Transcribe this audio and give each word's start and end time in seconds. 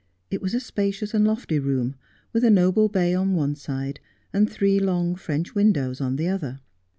It 0.31 0.41
was 0.41 0.55
a 0.55 0.59
spacious 0.59 1.13
and 1.13 1.25
lofty 1.27 1.59
room, 1.59 1.93
with 2.33 2.43
a 2.43 2.49
noble 2.49 2.89
bay 2.89 3.13
on 3.13 3.35
one 3.35 3.53
side, 3.53 3.99
and 4.33 4.49
three 4.49 4.79
long 4.79 5.13
French 5.13 5.53
windows 5.53 6.01
on 6.01 6.15
the 6.15 6.27
other. 6.27 6.59